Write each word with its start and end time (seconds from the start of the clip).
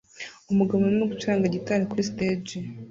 Umugabo 0.51 0.79
arimo 0.83 1.05
gucuranga 1.11 1.53
gitari 1.55 1.83
kuri 1.89 2.07
stage 2.09 2.55